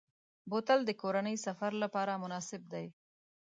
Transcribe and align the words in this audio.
بوتل 0.49 0.79
د 0.85 0.91
کورنۍ 1.01 1.35
سفر 1.45 1.71
لپاره 1.83 2.19
مناسب 2.23 2.61
دی. 2.73 2.85